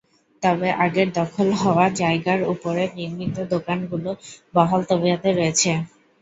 [0.43, 4.09] তবে আগের দখল হওয়া জায়গার ওপর নির্মিত দোকানগুলো
[4.53, 5.71] বহাল তবিয়তে রয়েছে।